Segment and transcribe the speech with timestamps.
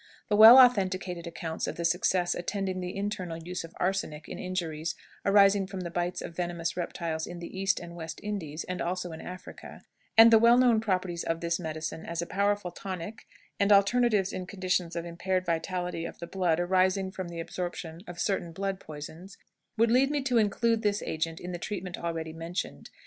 [0.29, 4.95] The well authenticated accounts of the success attending the internal use of arsenic in injuries
[5.23, 9.11] arising from the bites of venomous reptiles in the East and West Indies, and also
[9.11, 9.83] in Africa,
[10.17, 13.27] and the well known properties of this medicine as a powerful tonic
[13.59, 18.19] and alterative in conditions of impaired vitality of the blood arising from the absorption of
[18.19, 19.37] certain blood poisons,
[19.77, 22.89] would lead me to include this agent in the treatment already mentioned.